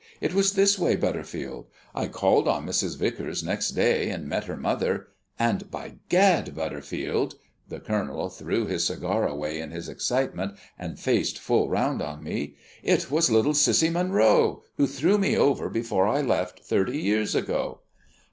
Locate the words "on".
2.47-2.65, 12.01-12.23